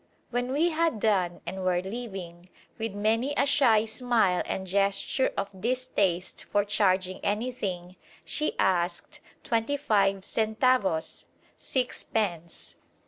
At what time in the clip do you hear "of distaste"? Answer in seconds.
5.37-6.45